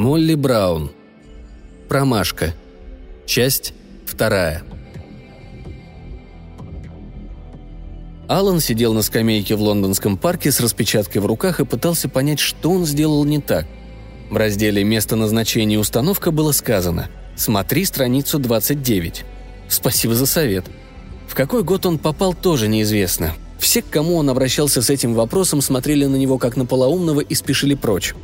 [0.00, 0.92] Молли Браун.
[1.86, 2.54] Промашка.
[3.26, 3.74] Часть
[4.06, 4.62] вторая.
[8.26, 12.70] Алан сидел на скамейке в лондонском парке с распечаткой в руках и пытался понять, что
[12.70, 13.66] он сделал не так.
[14.30, 19.24] В разделе «Место назначения и установка» было сказано «Смотри страницу 29».
[19.68, 20.64] Спасибо за совет.
[21.28, 23.34] В какой год он попал, тоже неизвестно.
[23.58, 27.34] Все, к кому он обращался с этим вопросом, смотрели на него как на полоумного и
[27.34, 28.14] спешили прочь.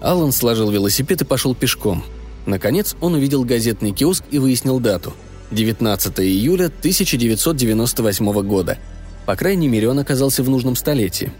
[0.00, 2.04] Алан сложил велосипед и пошел пешком.
[2.44, 5.14] Наконец он увидел газетный киоск и выяснил дату–
[5.50, 8.78] 19 июля 1998 года–
[9.26, 11.32] по крайней мере, он оказался в нужном столетии.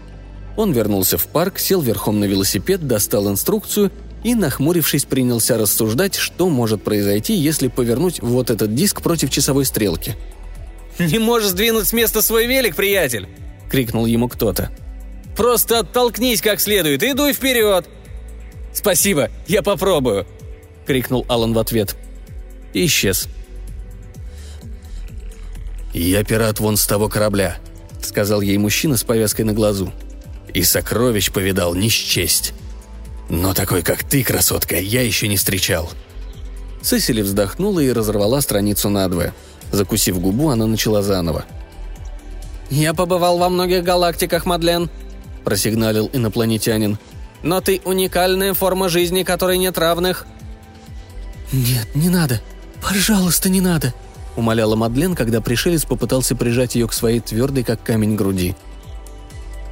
[0.57, 3.91] Он вернулся в парк, сел верхом на велосипед, достал инструкцию
[4.23, 10.15] и, нахмурившись, принялся рассуждать, что может произойти, если повернуть вот этот диск против часовой стрелки.
[10.99, 13.29] «Не можешь сдвинуть с места свой велик, приятель!»—
[13.71, 14.69] крикнул ему кто-то.
[15.37, 17.87] «Просто оттолкнись как следует и дуй вперед!»
[18.77, 20.27] «Спасибо, я попробую!»—
[20.85, 21.95] крикнул Алан в ответ.
[22.73, 23.27] И исчез.
[25.95, 27.57] «Я пират вон с того корабля»,—
[28.03, 29.91] сказал ей мужчина с повязкой на глазу.
[30.53, 32.53] «И сокровищ повидал не счесть.
[33.29, 35.89] Но такой, как ты, красотка, я еще не встречал».
[36.83, 39.33] Сесили вздохнула и разорвала страницу надвое.
[39.71, 41.45] Закусив губу, она начала заново.
[42.69, 44.91] «Я побывал во многих галактиках, Мадлен»,–
[45.43, 46.99] просигналил инопланетянин.
[47.47, 50.27] «Но ты уникальная форма жизни, которой нет равных».
[51.53, 52.41] «Нет, не надо.
[52.81, 53.93] Пожалуйста, не надо»,
[54.35, 58.53] умоляла Мадлен, когда пришелец попытался прижать ее к своей твердой, как камень, груди.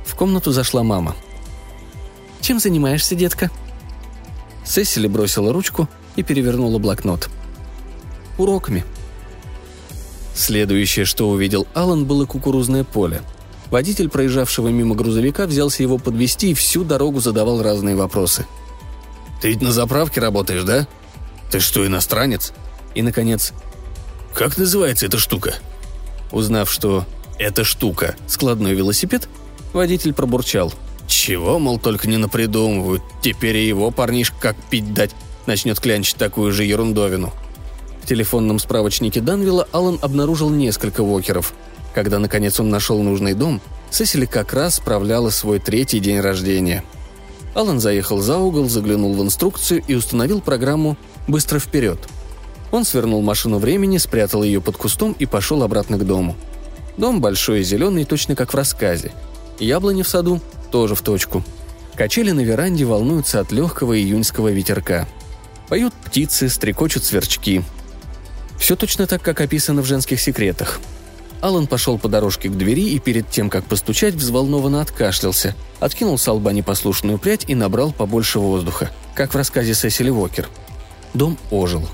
[0.05, 1.17] В комнату зашла мама.
[2.39, 3.51] «Чем занимаешься, детка?»
[4.63, 7.27] Сесили бросила ручку и перевернула блокнот.
[8.37, 8.85] «Уроками».
[10.33, 13.21] Следующее, что увидел Алан, было кукурузное поле.
[13.71, 18.45] Водитель, проезжавшего мимо грузовика, взялся его подвести и всю дорогу задавал разные вопросы.
[19.41, 20.87] «Ты ведь на заправке работаешь, да?
[21.51, 22.53] Ты что, иностранец?»
[22.93, 23.53] И, наконец,
[24.35, 25.55] «Как называется эта штука?»
[26.31, 27.05] Узнав, что
[27.39, 29.29] «эта штука»— складной велосипед,
[29.71, 30.73] водитель пробурчал.
[31.07, 33.01] «Чего, мол, только не напридумывают.
[33.21, 35.11] Теперь и его парнишка как пить дать
[35.45, 37.31] начнет клянчить такую же ерундовину».
[38.03, 41.53] В телефонном справочнике Данвилла Алан обнаружил несколько вокеров.
[41.95, 46.83] Когда, наконец, он нашел нужный дом, Сесили как раз справляла свой третий день рождения.
[47.55, 50.97] Алан заехал за угол, заглянул в инструкцию и установил программу
[51.27, 51.97] «Быстро вперед»,
[52.75, 56.35] он свернул машину времени, спрятал ее под кустом и пошел обратно к дому.
[56.97, 59.13] Дом большой и зеленый, точно как в рассказе.
[59.59, 60.41] Яблони в саду
[60.71, 61.41] тоже в точку.
[61.95, 65.07] Качели на веранде волнуются от легкого июньского ветерка.
[65.69, 67.61] Поют птицы, стрекочут сверчки.
[68.59, 70.81] Все точно так, как описано в женских секретах.
[71.41, 76.31] Алан пошел по дорожке к двери и перед тем, как постучать, взволнованно откашлялся, откинул с
[76.31, 80.49] лба непослушную прядь и набрал побольше воздуха, как в рассказе Сесили Уокер.
[81.13, 81.87] Дом ожил.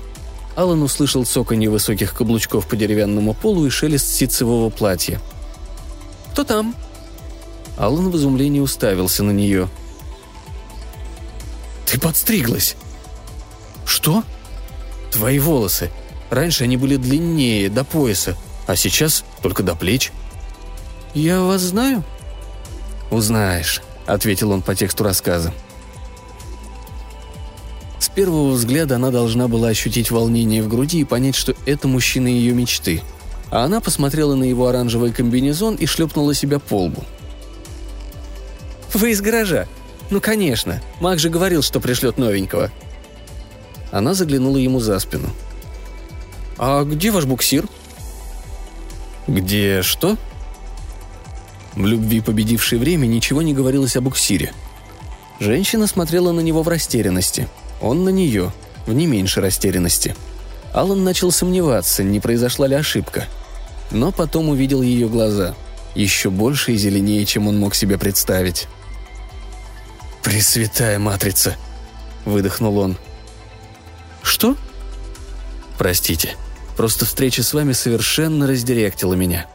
[0.54, 5.20] Алан услышал цоканье высоких каблучков по деревянному полу и шелест ситцевого платья.
[6.32, 6.74] «Кто там?»
[7.76, 9.68] Алан в изумлении уставился на нее.
[11.86, 12.76] «Ты подстриглась!»
[13.84, 14.24] «Что?»
[15.10, 15.90] «Твои волосы.
[16.30, 18.36] Раньше они были длиннее, до пояса,
[18.72, 20.12] а сейчас только до плеч».
[21.14, 22.02] «Я вас знаю?»
[23.10, 25.52] «Узнаешь»,— ответил он по тексту рассказа
[28.14, 32.52] первого взгляда она должна была ощутить волнение в груди и понять, что это мужчина ее
[32.52, 33.02] мечты.
[33.50, 37.04] А она посмотрела на его оранжевый комбинезон и шлепнула себя по лбу.
[38.94, 39.66] «Вы из гаража?»
[40.10, 40.82] «Ну, конечно.
[41.00, 42.70] Мак же говорил, что пришлет новенького».
[43.90, 45.30] Она заглянула ему за спину.
[46.58, 47.66] «А где ваш буксир?»
[49.26, 50.16] «Где что?»
[51.74, 54.52] В любви победившей время ничего не говорилось о буксире.
[55.40, 57.48] Женщина смотрела на него в растерянности–
[57.82, 58.52] он на нее,
[58.86, 60.14] в не меньшей растерянности.
[60.72, 63.26] Алан начал сомневаться, не произошла ли ошибка.
[63.90, 65.54] Но потом увидел ее глаза,
[65.94, 68.68] еще больше и зеленее, чем он мог себе представить.
[70.22, 71.56] «Пресвятая матрица!»–
[72.24, 72.96] выдохнул он.
[74.22, 74.56] «Что?»
[75.76, 76.36] «Простите,
[76.76, 79.46] просто встреча с вами совершенно раздиректила меня».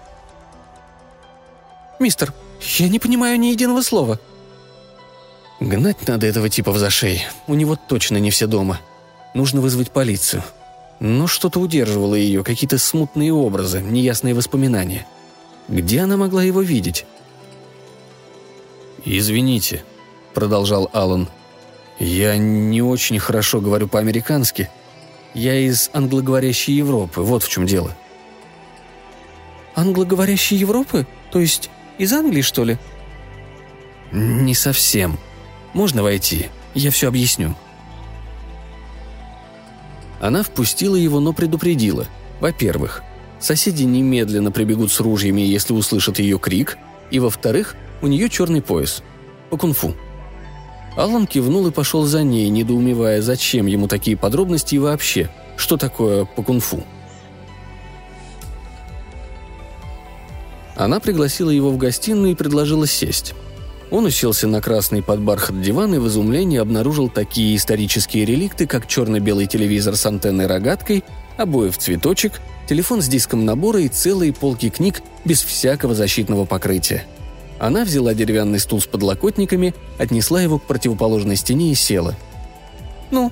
[2.00, 2.34] «Мистер,
[2.78, 4.20] я не понимаю ни единого слова»,
[5.60, 7.26] Гнать надо этого типа в зашей.
[7.48, 8.80] У него точно не все дома.
[9.34, 10.44] Нужно вызвать полицию.
[11.00, 15.08] Но что-то удерживало ее, какие-то смутные образы, неясные воспоминания.
[15.68, 17.06] Где она могла его видеть?
[19.04, 19.84] «Извините»,—
[20.34, 21.28] продолжал Аллан.
[22.00, 24.70] «Я не очень хорошо говорю по-американски.
[25.38, 27.96] Я из англоговорящей Европы, вот в чем дело».
[29.76, 31.08] «Англоговорящей Европы?
[31.32, 32.78] То есть из Англии, что ли?»
[34.12, 35.18] «Не совсем»,
[35.78, 36.48] можно войти?
[36.74, 37.56] Я все объясню».
[40.20, 42.08] Она впустила его, но предупредила.
[42.40, 43.04] Во-первых,
[43.40, 46.80] соседи немедленно прибегут с ружьями, если услышат ее крик,
[47.12, 49.04] и, во-вторых, у нее черный пояс.
[49.52, 49.94] По кунг-фу.
[50.98, 56.26] Алан кивнул и пошел за ней, недоумевая, зачем ему такие подробности и вообще, что такое
[56.26, 56.84] по кунг-фу.
[60.76, 63.36] Она пригласила его в гостиную и предложила сесть.
[63.92, 68.88] Он уселся на красный под бархат диван и в изумлении обнаружил такие исторические реликты, как
[68.88, 71.04] черно-белый телевизор с антенной-рогаткой,
[71.38, 77.06] обои в цветочек, телефон с диском набора и целые полки книг без всякого защитного покрытия.
[77.60, 82.16] Она взяла деревянный стул с подлокотниками, отнесла его к противоположной стене и села.
[83.12, 83.32] «Ну,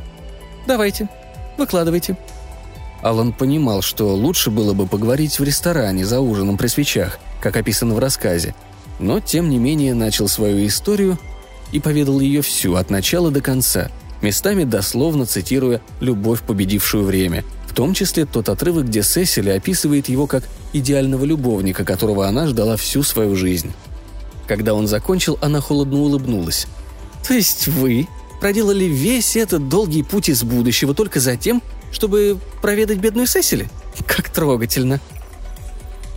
[0.68, 1.10] давайте,
[1.58, 2.18] выкладывайте».
[3.02, 7.94] Алан понимал, что лучше было бы поговорить в ресторане за ужином при свечах, как описано
[7.94, 8.56] в рассказе,
[9.00, 11.20] но тем не менее начал свою историю
[11.72, 17.76] и поведал ее всю от начала до конца, местами дословно цитируя «любовь, победившую время», в
[17.76, 23.04] том числе тот отрывок, где Сесили описывает его как идеального любовника, которого она ждала всю
[23.04, 23.74] свою жизнь.
[24.48, 26.68] Когда он закончил, она холодно улыбнулась.
[27.28, 28.08] «То есть вы
[28.40, 31.62] проделали весь этот долгий путь из будущего только за тем,
[31.92, 33.70] чтобы проведать бедную Сесили?
[34.06, 35.00] Как трогательно!»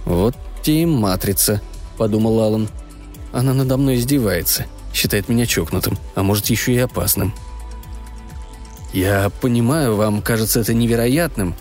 [0.05, 1.63] «Вот те и матрица»,
[1.99, 2.69] подумал Алан.
[3.33, 4.65] Она надо мной издевается,
[4.95, 7.35] считает меня чокнутым, а может еще и опасным.
[8.95, 11.55] «Я понимаю, вам кажется это невероятным».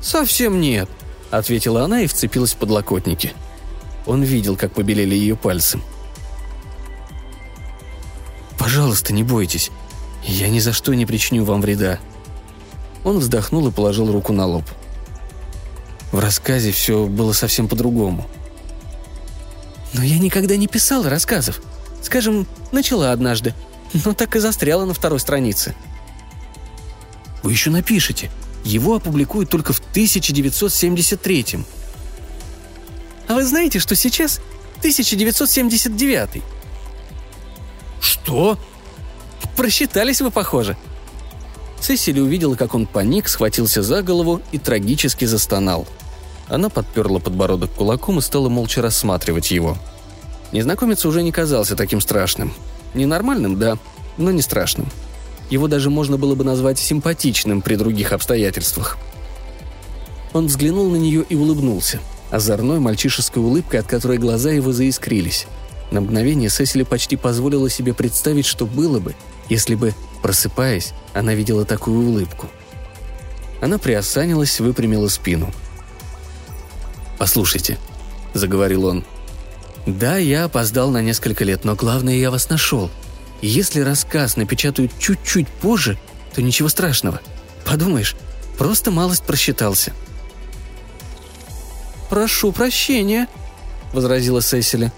[0.00, 0.88] «Совсем нет»,—
[1.30, 3.32] ответила она и вцепилась в подлокотники.
[4.06, 5.80] Он видел, как побелели ее пальцы.
[8.58, 9.70] «Пожалуйста, не бойтесь.
[10.24, 11.98] Я ни за что не причиню вам вреда».
[13.04, 14.64] Он вздохнул и положил руку на лоб.
[16.12, 18.26] В рассказе все было совсем по-другому—
[19.94, 21.60] но я никогда не писала рассказов.
[22.02, 23.54] Скажем, начала однажды,
[24.04, 25.74] но так и застряла на второй странице.
[27.42, 28.30] Вы еще напишите.
[28.64, 31.66] Его опубликуют только в 1973-м.
[33.28, 34.40] А вы знаете, что сейчас
[34.78, 36.42] 1979
[38.00, 38.58] Что?
[39.56, 40.76] Просчитались вы, похоже.
[41.80, 45.86] Сесили увидела, как он паник, схватился за голову и трагически застонал–
[46.52, 49.78] она подперла подбородок кулаком и стала молча рассматривать его.
[50.52, 52.52] Незнакомец уже не казался таким страшным.
[52.92, 53.78] Ненормальным, да,
[54.18, 54.86] но не страшным.
[55.48, 58.98] Его даже можно было бы назвать симпатичным при других обстоятельствах.
[60.34, 62.00] Он взглянул на нее и улыбнулся,
[62.32, 65.46] озорной мальчишеской улыбкой, от которой глаза его заискрились.
[65.92, 69.14] На мгновение Сесили почти позволила себе представить, что было бы,
[69.48, 72.48] если бы, просыпаясь, она видела такую улыбку.
[73.60, 75.52] Она приосанилась, выпрямила спину–
[77.22, 77.78] «Послушайте»,—
[78.34, 79.04] заговорил он.
[79.86, 82.90] «Да, я опоздал на несколько лет, но главное, я вас нашел.
[83.40, 86.00] если рассказ напечатают чуть-чуть позже,
[86.34, 87.20] то ничего страшного.
[87.64, 88.16] Подумаешь,
[88.58, 89.92] просто малость просчитался».
[92.12, 93.26] «Прошу прощения»,—
[93.92, 94.92] возразила Сесили.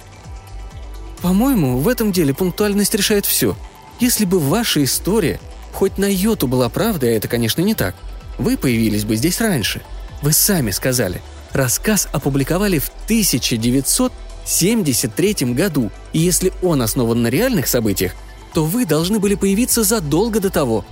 [1.22, 3.56] «По-моему, в этом деле пунктуальность решает все.
[4.00, 5.38] Если бы ваша история
[5.72, 7.94] хоть на йоту была правдой, а это, конечно, не так,
[8.36, 9.80] вы появились бы здесь раньше.
[10.22, 11.22] Вы сами сказали—
[11.54, 18.12] Рассказ опубликовали в 1973 году, и если он основан на реальных событиях,
[18.52, 20.84] то вы должны были появиться задолго до того.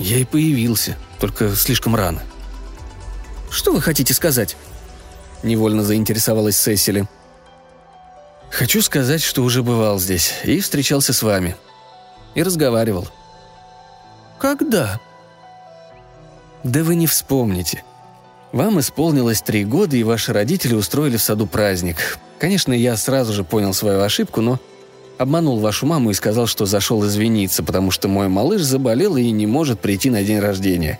[0.00, 2.20] Я и появился, только слишком рано.
[3.48, 4.56] Что вы хотите сказать?
[5.42, 7.06] Невольно заинтересовалась Сесили.
[8.50, 11.56] Хочу сказать, что уже бывал здесь и встречался с вами.
[12.34, 13.08] И разговаривал.
[14.38, 15.00] Когда?
[16.62, 17.84] Да вы не вспомните.
[18.52, 22.18] Вам исполнилось три года, и ваши родители устроили в саду праздник.
[22.38, 24.58] Конечно, я сразу же понял свою ошибку, но
[25.18, 29.46] обманул вашу маму и сказал, что зашел извиниться, потому что мой малыш заболел и не
[29.46, 30.98] может прийти на день рождения.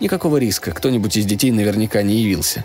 [0.00, 2.64] Никакого риска, кто-нибудь из детей наверняка не явился.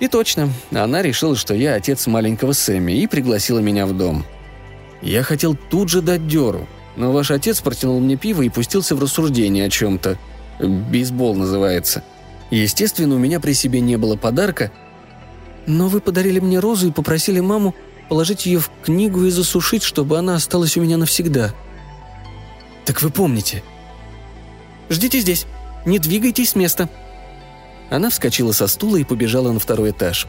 [0.00, 4.24] И точно, она решила, что я отец маленького Сэмми и пригласила меня в дом.
[5.02, 6.66] Я хотел тут же дать дёру,
[6.96, 10.18] но ваш отец протянул мне пиво и пустился в рассуждение о чем-то.
[10.58, 12.02] Бейсбол называется–
[12.50, 14.72] Естественно, у меня при себе не было подарка,
[15.66, 17.74] но вы подарили мне розу и попросили маму
[18.08, 21.54] положить ее в книгу и засушить, чтобы она осталась у меня навсегда.
[22.84, 23.62] Так вы помните.
[24.88, 25.46] Ждите здесь,
[25.86, 26.88] не двигайтесь с места.
[27.90, 30.26] Она вскочила со стула и побежала на второй этаж.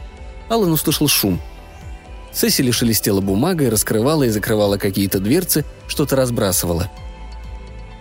[0.48, 1.40] Аллан услышал шум.
[2.32, 6.90] Сесили шелестела бумагой, раскрывала и закрывала какие-то дверцы, что-то разбрасывала–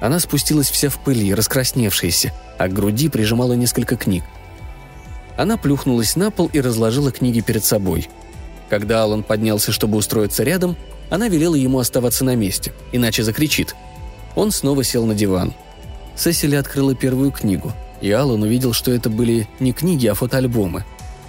[0.02, 4.24] она спустилась вся в пыли, раскрасневшаяся, а к груди прижимала несколько книг.
[5.38, 8.10] Она плюхнулась на пол и разложила книги перед собой.
[8.68, 10.76] Когда Алан поднялся, чтобы устроиться рядом,
[11.12, 13.76] она велела ему оставаться на месте, иначе закричит.
[14.36, 15.54] Он снова сел на диван.
[16.16, 17.72] Сесили открыла первую книгу.
[18.02, 20.84] И Аллан увидел, что это были не книги, а фотоальбомы.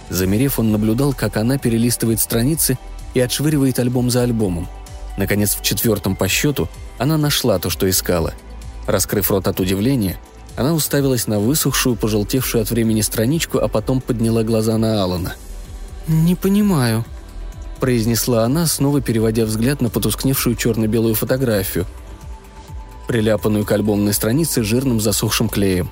[0.09, 2.77] Замерев, он наблюдал, как она перелистывает страницы
[3.13, 4.67] и отшвыривает альбом за альбомом.
[5.17, 8.33] Наконец, в четвертом по счету она нашла то, что искала.
[8.87, 10.17] Раскрыв рот от удивления,
[10.55, 15.35] она уставилась на высохшую, пожелтевшую от времени страничку, а потом подняла глаза на Алана.
[16.07, 17.05] «Не понимаю»,–
[17.79, 21.85] произнесла она, снова переводя взгляд на потускневшую черно-белую фотографию,
[23.07, 25.89] приляпанную к альбомной странице жирным засохшим клеем.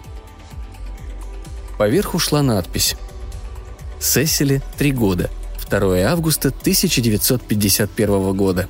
[1.82, 2.96] Поверху шла надпись
[4.00, 5.32] «Сесили, три года.
[5.68, 8.70] 2 августа 1951 года».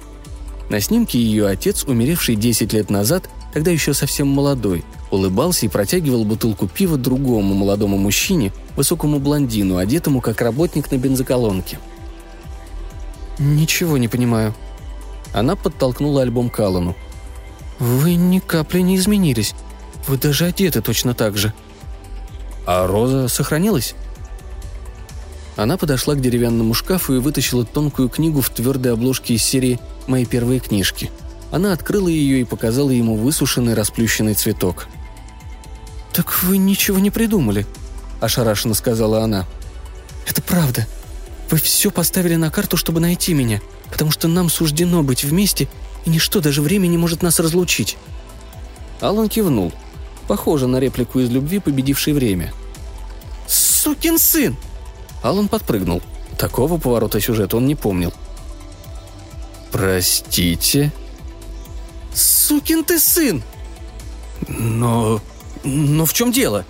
[0.69, 6.23] На снимке ее отец, умеревший 10 лет назад, тогда еще совсем молодой, улыбался и протягивал
[6.23, 11.79] бутылку пива другому молодому мужчине, высокому блондину, одетому как работник на бензоколонке.
[13.39, 14.55] «Ничего не понимаю».
[15.33, 16.95] Она подтолкнула альбом к Аллану.
[17.77, 19.53] «Вы ни капли не изменились.
[20.07, 21.53] Вы даже одеты точно так же».
[22.65, 23.95] «А роза сохранилась?»
[25.55, 30.25] Она подошла к деревянному шкафу и вытащила тонкую книгу в твердой обложке из серии «Мои
[30.25, 31.11] первые книжки».
[31.51, 34.87] Она открыла ее и показала ему высушенный расплющенный цветок.
[36.13, 37.65] «Так вы ничего не придумали»,–
[38.21, 39.45] ошарашенно сказала она.
[40.25, 40.87] «Это правда.
[41.49, 45.67] Вы все поставили на карту, чтобы найти меня, потому что нам суждено быть вместе,
[46.05, 47.97] и ничто, даже время не может нас разлучить».
[49.01, 49.73] Алан кивнул.
[50.27, 52.53] Похоже на реплику из любви, победившей время.
[53.47, 54.55] «Сукин сын!»
[55.23, 56.01] Алан подпрыгнул.
[56.37, 58.13] Такого поворота сюжета он не помнил.
[59.71, 60.91] «Простите?»
[62.13, 63.43] «Сукин ты сын!»
[64.47, 65.21] «Но...
[65.63, 66.65] но в чем дело?»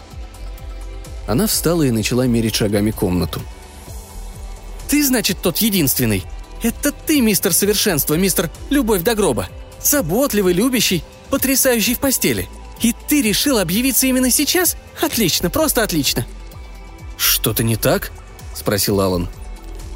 [1.28, 3.42] Она встала и начала мерить шагами комнату.
[4.90, 6.26] «Ты, значит, тот единственный?
[6.62, 9.48] Это ты, мистер Совершенство, мистер Любовь до гроба.
[9.82, 12.50] Заботливый, любящий, потрясающий в постели.
[12.82, 14.76] И ты решил объявиться именно сейчас?
[15.02, 16.26] Отлично, просто отлично!»
[17.18, 18.12] «Что-то не так?»–
[18.56, 19.30] спросил Алан.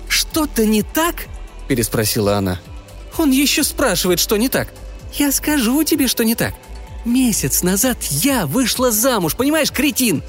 [0.07, 1.27] «Что-то не так?»–
[1.67, 2.59] переспросила она.
[3.17, 4.71] «Он еще спрашивает, что не так.
[5.13, 6.53] Я скажу тебе, что не так.
[7.05, 10.21] Месяц назад я вышла замуж, понимаешь, кретин?»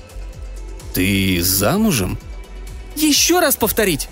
[0.94, 2.18] «Ты замужем?»
[2.96, 4.08] «Еще раз повторить!»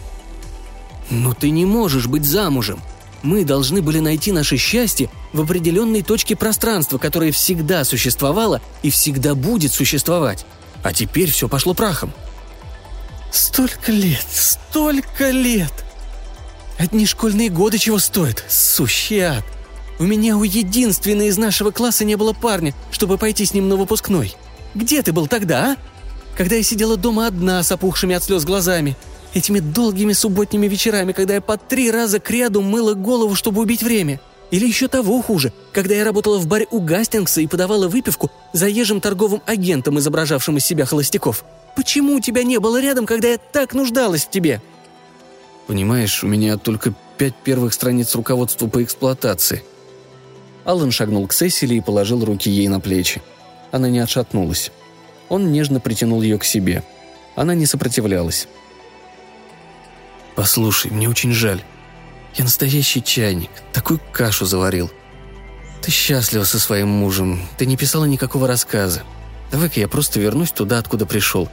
[1.10, 2.80] «Но ты не можешь быть замужем.
[3.24, 9.34] Мы должны были найти наше счастье в определенной точке пространства, которое всегда существовало и всегда
[9.34, 10.44] будет существовать.
[10.82, 12.12] А теперь все пошло прахом».
[13.32, 15.72] Столько лет, столько лет!
[16.78, 19.44] Одни школьные годы чего стоят, сущий ад.
[19.98, 23.76] У меня у единственной из нашего класса не было парня, чтобы пойти с ним на
[23.76, 24.36] выпускной.
[24.74, 25.76] Где ты был тогда, а?
[26.36, 28.96] Когда я сидела дома одна с опухшими от слез глазами.
[29.34, 33.82] Этими долгими субботними вечерами, когда я по три раза к ряду мыла голову, чтобы убить
[33.82, 34.20] время.
[34.52, 39.00] Или еще того хуже, когда я работала в баре у Гастингса и подавала выпивку заезжим
[39.00, 41.44] торговым агентам, изображавшим из себя холостяков.
[41.74, 44.62] Почему тебя не было рядом, когда я так нуждалась в тебе?»
[45.66, 49.64] «Понимаешь, у меня только пять первых страниц руководства по эксплуатации».
[50.64, 53.20] Аллан шагнул к Сесили и положил руки ей на плечи.
[53.72, 54.70] Она не отшатнулась.
[55.28, 56.84] Он нежно притянул ее к себе.
[57.34, 58.46] Она не сопротивлялась.
[60.36, 61.62] «Послушай, мне очень жаль.
[62.34, 64.90] Я настоящий чайник, такую кашу заварил.
[65.82, 69.02] Ты счастлива со своим мужем, ты не писала никакого рассказа.
[69.52, 71.48] Давай-ка я просто вернусь туда, откуда пришел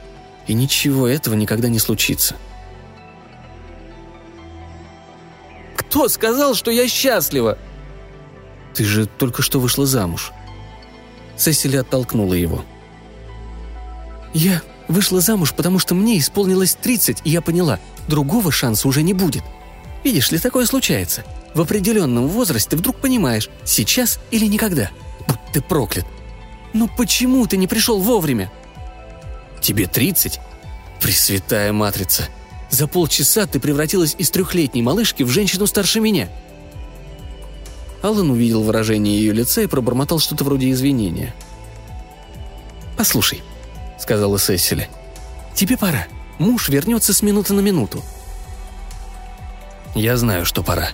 [0.46, 2.36] и ничего этого никогда не случится.
[5.76, 7.58] «Кто сказал, что я счастлива?»
[8.74, 10.32] «Ты же только что вышла замуж».
[11.36, 12.64] Сесили оттолкнула его.
[14.32, 17.78] «Я вышла замуж, потому что мне исполнилось 30, и я поняла,
[18.08, 19.42] другого шанса уже не будет.
[20.04, 21.24] Видишь ли, такое случается.
[21.54, 24.90] В определенном возрасте вдруг понимаешь, сейчас или никогда.
[25.28, 26.06] Будь ты проклят.
[26.72, 28.50] Но почему ты не пришел вовремя?»
[29.62, 30.40] Тебе 30?
[31.00, 32.28] Пресвятая матрица.
[32.68, 36.28] За полчаса ты превратилась из трехлетней малышки в женщину старше меня.
[38.02, 41.32] Аллан увидел выражение ее лица и пробормотал что-то вроде извинения.
[42.96, 43.42] «Послушай»,—
[44.00, 44.88] сказала Сесили,—
[45.54, 46.08] «тебе пора.
[46.42, 48.02] Муж вернется с минуты на минуту».
[49.94, 50.88] «Я знаю, что пора.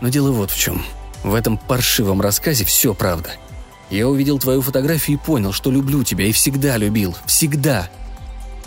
[0.00, 0.84] Но дело вот в чем.
[1.22, 3.30] В этом паршивом рассказе все правда.
[3.88, 7.14] Я увидел твою фотографию и понял, что люблю тебя и всегда любил.
[7.26, 7.88] Всегда.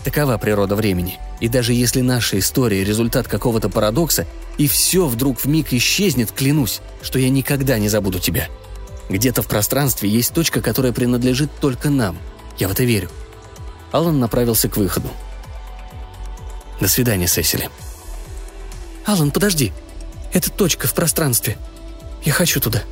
[0.06, 1.20] Такова природа времени.
[1.42, 4.26] И даже если наша история– результат какого-то парадокса,
[4.58, 8.48] и все вдруг в миг исчезнет, клянусь, что я никогда не забуду тебя.
[9.10, 12.18] Где-то в пространстве есть точка, которая принадлежит только нам.
[12.58, 13.10] Я в это верю.
[13.92, 15.10] Алан направился к выходу.
[16.80, 17.70] До свидания, Сесили.
[19.06, 19.72] Алан, подожди.
[20.34, 21.58] Это точка в пространстве.
[22.24, 22.84] Я хочу туда.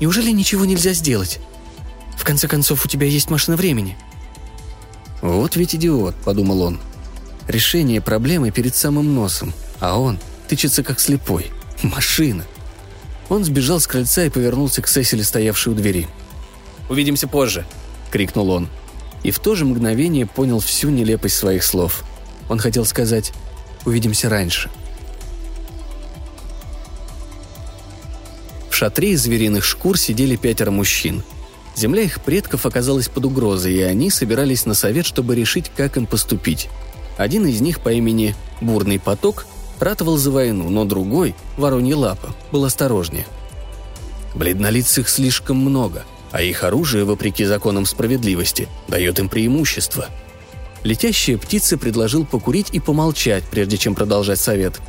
[0.00, 1.38] Неужели ничего нельзя сделать?
[2.16, 3.96] В конце концов, у тебя есть машина времени.
[5.22, 6.80] «Вот ведь идиот»,— подумал он.
[7.46, 11.50] «Решение проблемы перед самым носом, а он тычется как слепой.
[11.82, 12.44] Машина».
[13.28, 16.08] Он сбежал с крыльца и повернулся к Сесиле, стоявшей у двери.
[16.90, 17.64] «Увидимся позже»,—
[18.10, 18.68] крикнул он.
[19.22, 22.02] И в то же мгновение понял всю нелепость своих слов.
[22.52, 23.32] Он хотел сказать
[23.86, 24.68] «Увидимся раньше».
[28.68, 31.22] В шатре из звериных шкур сидели пятеро мужчин.
[31.74, 36.04] Земля их предков оказалась под угрозой, и они собирались на совет, чтобы решить, как им
[36.04, 36.68] поступить.
[37.16, 39.46] Один из них по имени Бурный поток
[39.80, 43.24] ратовал за войну, но другой, Воронья лапа, был осторожнее.
[44.34, 50.10] Бледнолицых слишком много, а их оружие, вопреки законам справедливости, дает им преимущество.
[50.84, 54.80] Летящая птица предложил покурить и помолчать, прежде чем продолжать совет.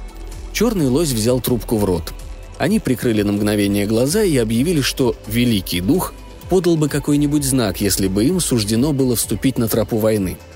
[0.53, 2.13] Черный лось взял трубку в рот.
[2.57, 6.13] Они прикрыли на мгновение глаза и объявили, что Великий Дух
[6.49, 10.37] подал бы какой-нибудь знак, если бы им суждено было вступить на тропу войны–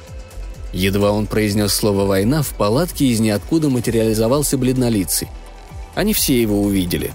[0.74, 5.28] Едва он произнес слово «война», в палатке из ниоткуда материализовался бледнолицый.
[5.96, 7.14] Они все его увидели.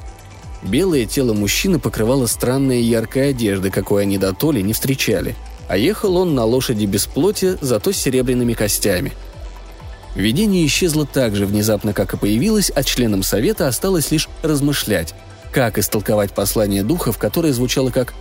[0.63, 5.37] Белое тело мужчины покрывало странная яркая одежда, какой они до толи не встречали.
[5.73, 9.15] А ехал он на лошади без плоти, зато с серебряными костями.
[10.15, 15.15] Видение исчезло так же внезапно, как и появилось, а членам совета осталось лишь размышлять,
[15.51, 18.13] как истолковать послание духов, которое звучало как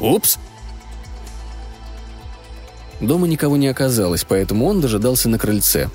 [0.00, 0.38] «Упс,
[3.02, 5.90] Дома никого не оказалось, поэтому он дожидался на крыльце.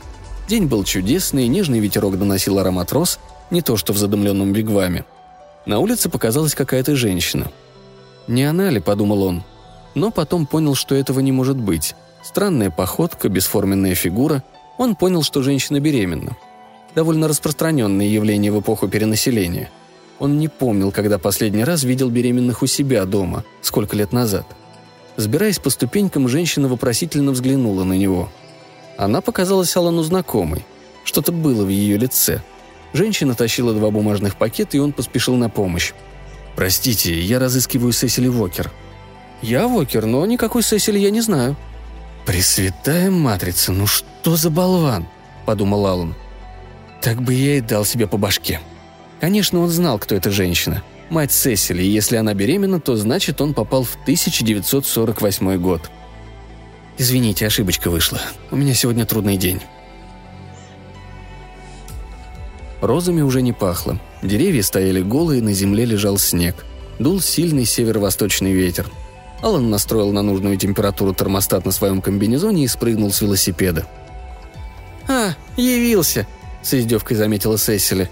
[0.48, 3.18] День был чудесный, нежный ветерок доносил аромат роз,
[3.50, 5.06] не то что в задымленном бигваме.
[5.66, 7.50] На улице показалась какая-то женщина.
[8.28, 9.44] «Не она ли?»– подумал он.
[9.96, 11.96] Но потом понял, что этого не может быть.
[12.24, 14.44] Странная походка, бесформенная фигура.
[14.78, 16.38] Он понял, что женщина беременна.
[16.96, 19.70] Довольно распространенное явление в эпоху перенаселения.
[20.20, 24.46] Он не помнил, когда последний раз видел беременных у себя дома, сколько лет назад–
[25.16, 28.30] Сбираясь по ступенькам, женщина вопросительно взглянула на него.
[28.98, 30.66] Она показалась Алану знакомой.
[31.04, 32.42] Что-то было в ее лице.
[32.94, 35.94] Женщина тащила два бумажных пакета, и он поспешил на помощь.
[36.56, 38.72] «Простите, я разыскиваю Сесили Вокер».
[39.44, 41.56] «Я Вокер, но никакой Сесили я не знаю».
[42.26, 45.06] «Пресвятая матрица, ну что за болван?»–
[45.46, 46.16] подумал Алан.
[47.02, 48.62] «Так бы я и дал себе по башке».
[49.20, 53.54] Конечно, он знал, кто эта женщина– мать Сесили, и если она беременна, то значит он
[53.54, 55.92] попал в 1948 год.
[56.98, 58.20] Извините, ошибочка вышла.
[58.52, 59.62] У меня сегодня трудный день.
[62.82, 64.00] Розами уже не пахло.
[64.22, 66.66] Деревья стояли голые, на земле лежал снег.
[67.00, 68.88] Дул сильный северо-восточный ветер.
[69.44, 73.86] Алан настроил на нужную температуру термостат на своем комбинезоне и спрыгнул с велосипеда.
[75.06, 76.26] «А, явился!»–
[76.64, 78.10] с издевкой заметила Сесили.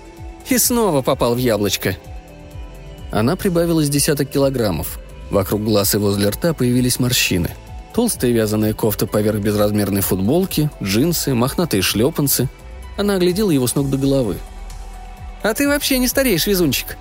[0.49, 1.95] «И снова попал в яблочко!»
[3.11, 4.99] Она прибавила с десяток килограммов.
[5.29, 7.51] Вокруг глаз и возле рта появились морщины.
[7.93, 12.49] Толстая вязаная кофта поверх безразмерной футболки, джинсы, мохнатые шлепанцы.
[12.97, 14.37] Она оглядела его с ног до головы.
[15.43, 16.97] «А ты вообще не стареешь, везунчик!»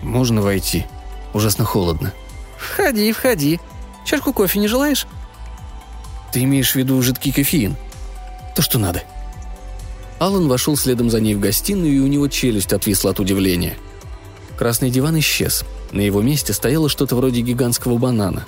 [0.00, 0.86] «Можно войти.
[1.34, 2.14] Ужасно холодно».
[2.58, 3.60] «Входи, входи.
[4.04, 5.06] Чашку кофе не желаешь?»
[6.32, 7.76] «Ты имеешь в виду жидкий кофеин?»
[8.54, 9.02] «То, что надо».
[10.18, 13.76] Алан вошел следом за ней в гостиную, и у него челюсть отвисла от удивления–
[14.58, 15.64] Красный диван исчез.
[15.92, 18.44] На его месте стояло что-то вроде гигантского банана.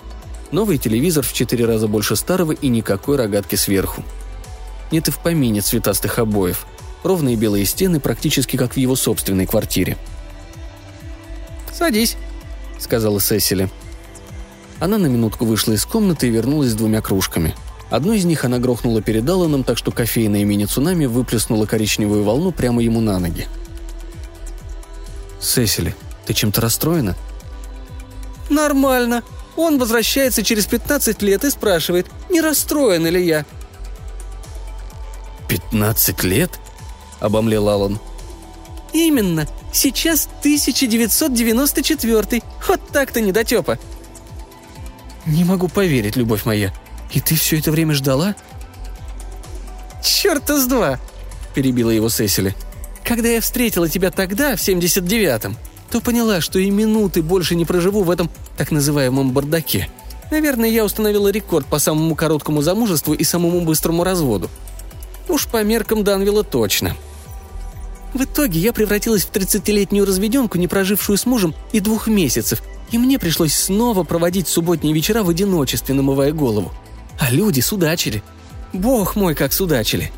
[0.51, 4.03] Новый телевизор в четыре раза больше старого и никакой рогатки сверху.
[4.91, 6.67] Нет и в помине цветастых обоев.
[7.05, 9.97] Ровные белые стены практически как в его собственной квартире.
[11.73, 12.17] «Садись»,—
[12.81, 13.71] сказала Сесили.
[14.81, 17.55] Она на минутку вышла из комнаты и вернулась с двумя кружками.
[17.91, 22.83] Одну из них она грохнула перед Алланом, так что кофейная мини-цунами выплеснула коричневую волну прямо
[22.83, 23.47] ему на ноги.
[25.41, 27.15] «Сесили, ты чем-то расстроена?»
[28.49, 29.23] «Нормально.
[29.57, 33.45] Он возвращается через 15 лет и спрашивает, не расстроен ли я».
[35.49, 36.53] «Пятнадцать лет?»–
[37.21, 37.99] обомлел Алан.
[38.93, 39.47] «Именно.
[39.73, 42.43] Сейчас 1994.
[42.69, 43.79] Вот так-то недотепа».
[45.27, 46.73] «Не могу поверить, любовь моя.
[47.13, 48.35] И ты все это время ждала?»
[50.03, 50.99] «Черта с два!»–
[51.55, 52.55] перебила его Сесили.
[53.11, 55.57] Когда я встретила тебя тогда, в 79-м,
[55.91, 59.89] то поняла, что и минуты больше не проживу в этом так называемом бардаке.
[60.31, 64.49] Наверное, я установила рекорд по самому короткому замужеству и самому быстрому разводу.
[65.29, 66.97] Уж по меркам Данвилла точно.
[68.15, 72.99] В итоге я превратилась в 30-летнюю разведенку, не прожившую с мужем и двух месяцев, и
[72.99, 76.73] мне пришлось снова проводить субботние вечера в одиночестве, намывая голову.
[77.19, 78.23] А люди судачили.
[78.73, 80.11] Бог мой, как судачили.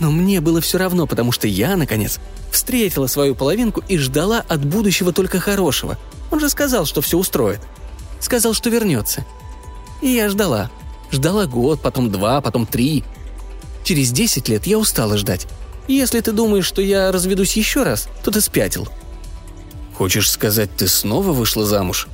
[0.00, 4.64] Но мне было все равно, потому что я, наконец, встретила свою половинку и ждала от
[4.64, 5.98] будущего только хорошего.
[6.30, 7.60] Он же сказал, что все устроит.
[8.20, 9.24] Сказал, что вернется.
[10.00, 10.70] И я ждала.
[11.10, 13.04] Ждала год, потом два, потом три.
[13.82, 15.46] Через десять лет я устала ждать.
[15.88, 18.88] Если ты думаешь, что я разведусь еще раз, то ты спятил».
[19.98, 22.06] «Хочешь сказать, ты снова вышла замуж?»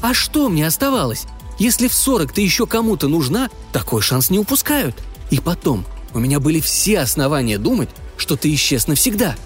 [0.00, 1.26] «А что мне оставалось?
[1.56, 4.96] Если в сорок ты еще кому-то нужна, такой шанс не упускают.
[5.30, 9.36] И потом, у меня были все основания думать, что ты исчез навсегда».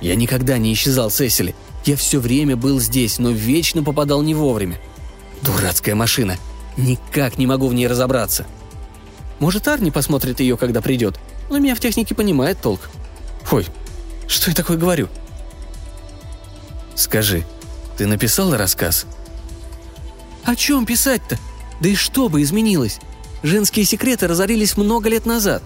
[0.00, 1.54] Я никогда не исчезал, Сесили.
[1.84, 4.80] Я все время был здесь, но вечно попадал не вовремя.
[5.42, 6.38] Дурацкая машина.
[6.78, 8.46] Никак не могу в ней разобраться.
[9.38, 11.20] Может, Арни посмотрит ее, когда придет.
[11.50, 12.88] Он меня в технике понимает толк.
[13.50, 13.66] Ой,
[14.26, 15.08] что я такое говорю?
[16.98, 17.44] Скажи,
[17.96, 19.06] ты написала рассказ?
[20.42, 21.38] О чем писать-то?
[21.80, 22.98] Да и что бы изменилось?
[23.44, 25.62] Женские секреты разорились много лет назад.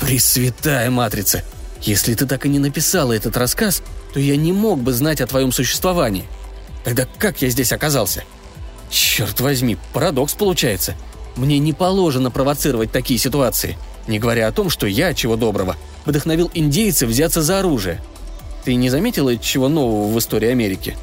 [0.00, 1.44] Пресвятая матрица!
[1.82, 5.28] Если ты так и не написала этот рассказ, то я не мог бы знать о
[5.28, 6.26] твоем существовании.
[6.82, 8.24] Тогда как я здесь оказался?
[8.90, 10.96] Черт возьми, парадокс получается.
[11.36, 16.50] Мне не положено провоцировать такие ситуации, не говоря о том, что я, чего доброго, вдохновил
[16.52, 18.02] индейцев взяться за оружие.
[18.64, 20.96] Ты не заметила чего нового в истории Америки?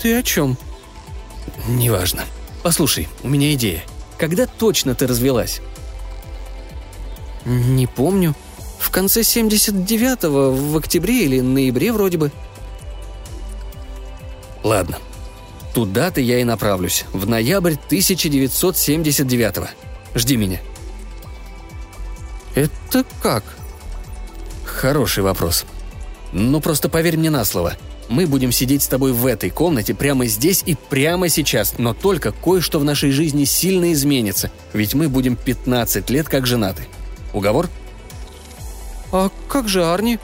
[0.00, 0.56] Ты о чем?
[1.68, 2.24] Неважно.
[2.62, 3.82] Послушай, у меня идея.
[4.18, 5.60] Когда точно ты развелась?
[7.44, 8.34] Не помню.
[8.78, 12.30] В конце 79-го, в октябре или ноябре вроде бы.
[14.62, 14.98] Ладно.
[15.74, 17.04] Туда-то я и направлюсь.
[17.12, 19.68] В ноябрь 1979-го.
[20.14, 20.60] Жди меня.
[22.54, 23.44] Это как?
[24.64, 25.64] Хороший вопрос.
[26.32, 27.74] Ну, просто поверь мне на слово.
[28.08, 32.32] Мы будем сидеть с тобой в этой комнате прямо здесь и прямо сейчас, но только
[32.32, 36.84] кое-что в нашей жизни сильно изменится, ведь мы будем 15 лет как женаты.
[37.32, 37.68] Уговор?—
[39.12, 40.18] «А как же Арни?»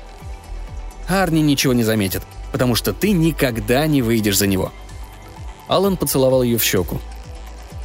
[1.06, 4.72] «Арни ничего не заметит, потому что ты никогда не выйдешь за него».
[5.68, 6.98] Алан поцеловал ее в щеку.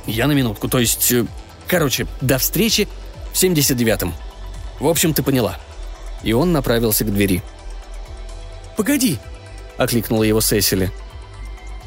[0.08, 1.12] «Я на минутку, то есть...
[1.12, 1.26] Э,
[1.68, 2.88] короче, до встречи
[3.34, 4.14] в 79-м.
[4.80, 5.60] В общем, ты поняла».
[6.24, 7.44] И он направился к двери.
[8.76, 9.20] «Погоди!»–
[9.78, 10.92] окликнула его Сесили.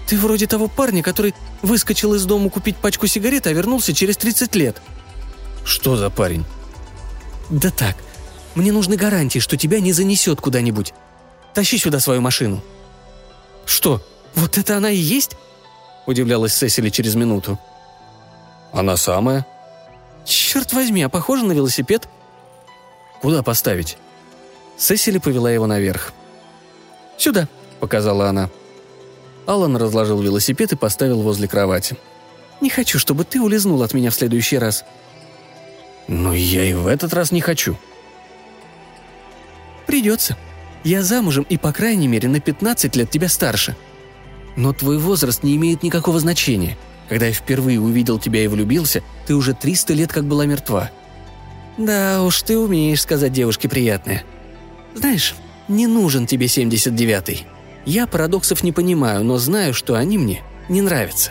[0.07, 4.55] «Ты вроде того парня, который выскочил из дома купить пачку сигарет, а вернулся через 30
[4.55, 4.81] лет».
[5.65, 6.45] «Что за парень?»
[7.51, 7.97] «Да так,
[8.55, 10.95] мне нужны гарантии, что тебя не занесет куда-нибудь.
[11.55, 12.63] Тащи сюда свою машину».
[13.65, 14.01] «Что,
[14.35, 15.37] вот это она и есть?»–
[16.07, 17.59] удивлялась Сесили через минуту.
[18.73, 19.45] «Она самая».
[20.25, 22.09] «Черт возьми, а похоже на велосипед».
[23.21, 23.97] «Куда поставить?»
[24.77, 26.13] Сесили повела его наверх.
[27.19, 27.49] «Сюда»,–
[27.81, 28.51] показала она.
[29.47, 31.97] Алан разложил велосипед и поставил возле кровати.
[32.61, 34.85] «Не хочу, чтобы ты улизнул от меня в следующий раз».
[36.09, 37.77] «Но я и в этот раз не хочу»,
[39.87, 40.37] Придется.
[40.85, 43.77] Я замужем и, по крайней мере, на 15 лет тебя старше.
[44.57, 46.77] Но твой возраст не имеет никакого значения.
[47.09, 50.91] Когда я впервые увидел тебя и влюбился, ты уже 300 лет как была мертва.
[51.79, 54.25] Да уж, ты умеешь сказать девушке приятное.
[54.95, 55.35] Знаешь,
[55.69, 57.47] не нужен тебе 79-й.
[57.85, 61.31] Я парадоксов не понимаю, но знаю, что они мне не нравятся.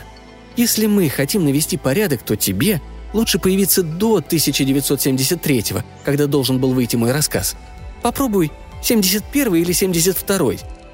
[0.56, 2.80] Если мы хотим навести порядок, то тебе
[3.12, 7.56] лучше появиться до 1973-го, когда должен был выйти мой рассказ–
[8.06, 10.52] Попробуй 71 или 72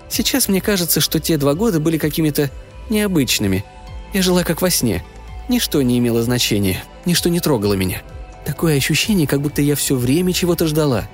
[0.08, 2.50] Сейчас мне кажется, что те два года были какими-то
[2.88, 3.66] необычными.
[4.14, 5.04] Я жила как во сне.
[5.50, 8.00] Ничто не имело значения, ничто не трогало меня.
[8.46, 11.06] Такое ощущение, как будто я все время чего-то ждала.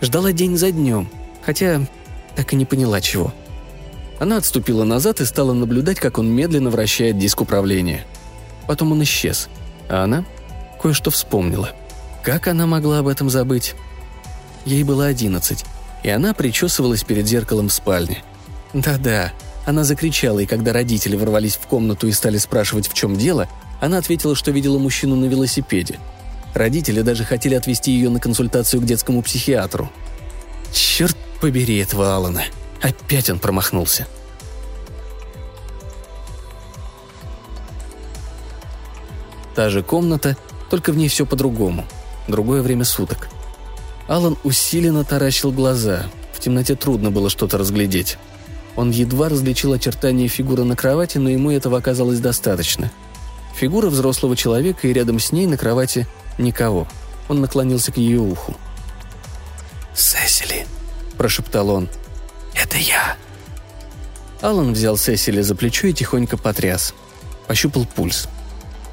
[0.00, 1.08] Ждала день за днем,
[1.46, 1.80] хотя
[2.34, 3.32] так и не поняла чего.
[4.18, 8.04] Она отступила назад и стала наблюдать, как он медленно вращает диск управления.
[8.66, 9.48] Потом он исчез,
[9.88, 10.24] а она
[10.82, 11.70] кое-что вспомнила.
[12.24, 13.76] Как она могла об этом забыть?
[14.64, 15.64] Ей было одиннадцать,
[16.02, 18.24] и она причесывалась перед зеркалом в спальне.
[18.74, 19.32] Да-да,
[19.64, 23.48] она закричала, и когда родители ворвались в комнату и стали спрашивать, в чем дело,
[23.80, 26.00] она ответила, что видела мужчину на велосипеде.
[26.54, 29.90] Родители даже хотели отвезти ее на консультацию к детскому психиатру.
[30.72, 32.44] Черт побери этого Алана.
[32.82, 34.06] Опять он промахнулся.
[39.54, 40.36] Та же комната,
[40.70, 41.86] только в ней все по-другому.
[42.28, 43.28] Другое время суток.
[44.08, 46.06] Алан усиленно таращил глаза.
[46.32, 48.18] В темноте трудно было что-то разглядеть.
[48.76, 52.92] Он едва различил очертания фигуры на кровати, но ему этого оказалось достаточно.
[53.56, 56.86] Фигура взрослого человека, и рядом с ней на кровати никого.
[57.28, 58.54] Он наклонился к ее уху.
[59.94, 60.65] «Сесили»,–
[61.16, 61.88] прошептал он.
[62.54, 63.16] «Это я».
[64.40, 66.94] Алан взял Сесили за плечо и тихонько потряс.
[67.46, 68.28] Пощупал пульс.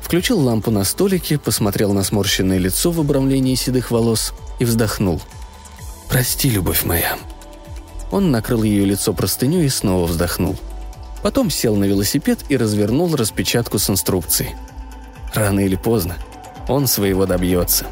[0.01, 5.21] Включил лампу на столике, посмотрел на сморщенное лицо в обрамлении седых волос и вздохнул.
[6.09, 7.17] «Прости, любовь моя».
[8.11, 10.55] Он накрыл ее лицо простыней и снова вздохнул.
[11.23, 14.51] Потом сел на велосипед и развернул распечатку с инструкцией.
[15.33, 16.17] Рано или поздно
[16.67, 17.87] он своего добьется.